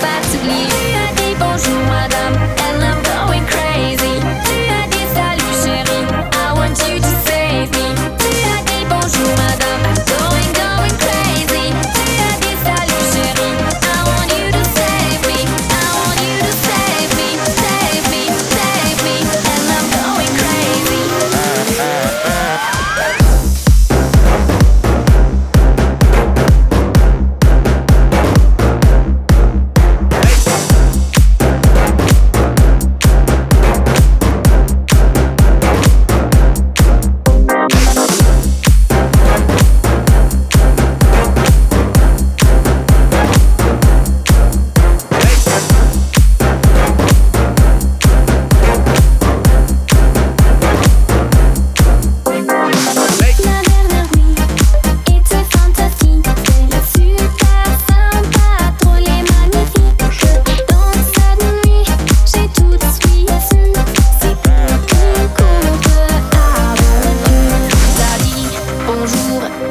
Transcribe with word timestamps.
pas 0.00 0.20
t'oublier. 0.30 0.66
T'as 0.94 1.12
dit 1.22 1.34
bonjour 1.38 1.80
madame, 1.90 2.34
elle 2.68 2.89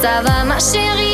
Ça 0.00 0.22
va 0.22 0.44
ma 0.44 0.58
chérie. 0.58 1.09